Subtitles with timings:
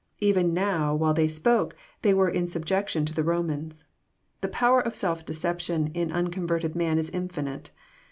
[0.17, 3.83] Even now, while they spoke, they were in subjection to the Bomans.
[4.41, 7.69] TLo power of self deception in unconverted man is Infinite.